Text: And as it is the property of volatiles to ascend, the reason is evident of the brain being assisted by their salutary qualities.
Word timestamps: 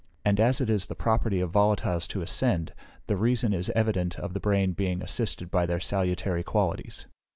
And 0.25 0.39
as 0.39 0.59
it 0.59 0.67
is 0.67 0.87
the 0.87 0.95
property 0.95 1.39
of 1.41 1.51
volatiles 1.51 2.07
to 2.07 2.23
ascend, 2.23 2.73
the 3.05 3.15
reason 3.15 3.53
is 3.53 3.69
evident 3.75 4.17
of 4.17 4.33
the 4.33 4.39
brain 4.39 4.71
being 4.71 5.03
assisted 5.03 5.51
by 5.51 5.67
their 5.67 5.79
salutary 5.79 6.41
qualities. 6.41 7.05